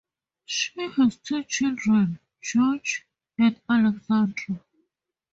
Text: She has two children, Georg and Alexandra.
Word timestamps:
She 0.47 0.71
has 0.93 1.17
two 1.17 1.43
children, 1.43 2.17
Georg 2.41 2.83
and 3.37 3.61
Alexandra. 3.69 4.59